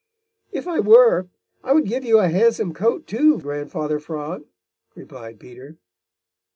"If 0.51 0.67
I 0.67 0.79
were, 0.79 1.27
I 1.63 1.73
would 1.73 1.85
give 1.85 2.03
you 2.03 2.17
a 2.17 2.27
handsome 2.29 2.73
coat, 2.73 3.05
too, 3.05 3.37
Grandfather 3.39 3.99
Frog," 3.99 4.47
replied 4.95 5.39
Peter. 5.39 5.77